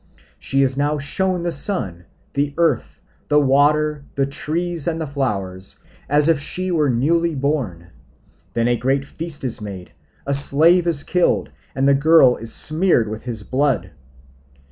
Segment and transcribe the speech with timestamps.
[0.39, 5.77] She is now shown the sun, the earth, the water, the trees, and the flowers,
[6.09, 7.91] as if she were newly born.
[8.53, 9.91] Then a great feast is made,
[10.25, 13.91] a slave is killed, and the girl is smeared with his blood.